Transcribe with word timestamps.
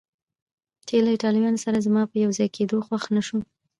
چې 0.87 0.95
له 1.05 1.09
ایټالویانو 1.13 1.63
سره 1.65 1.83
زما 1.87 2.01
په 2.09 2.15
یو 2.23 2.31
ځای 2.37 2.47
کېدو 2.55 2.77
خوښه 2.85 3.09
نه 3.17 3.21
شوه. 3.27 3.41